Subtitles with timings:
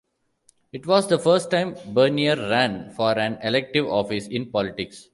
[0.73, 5.09] It was the first time Bernier ran for an elective office in politics.